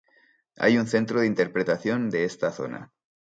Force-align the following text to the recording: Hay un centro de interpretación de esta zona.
Hay 0.57 0.79
un 0.79 0.87
centro 0.87 1.19
de 1.19 1.27
interpretación 1.27 2.09
de 2.09 2.23
esta 2.23 2.51
zona. 2.51 2.91